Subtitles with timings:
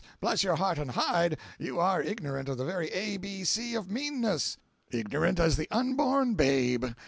[0.19, 3.91] Bless your heart and hide, you are ignorant of the very A B C of
[3.91, 4.57] meanness!
[4.89, 6.85] ignorant as the unborn babe!